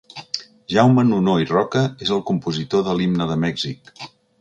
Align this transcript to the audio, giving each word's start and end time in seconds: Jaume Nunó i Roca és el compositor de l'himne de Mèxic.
Jaume 0.75 1.03
Nunó 1.09 1.35
i 1.45 1.47
Roca 1.51 1.85
és 2.07 2.15
el 2.17 2.25
compositor 2.33 2.89
de 2.91 2.99
l'himne 2.99 3.33
de 3.35 3.41
Mèxic. 3.49 3.99